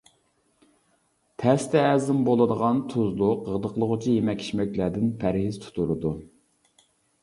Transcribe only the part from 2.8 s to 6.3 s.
تۇزلۇق، غىدىقلىغۇچى يېمەك-ئىچمەكلەردىن پەرھىز تۇتۇلىدۇ.